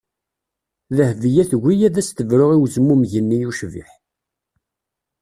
Dehbiya 0.97 1.43
tugi 1.49 1.75
ad 1.87 1.95
as-tebru 2.01 2.45
i 2.55 2.57
wezmumeg-nni 2.61 3.39
ucbiḥ. 3.49 3.89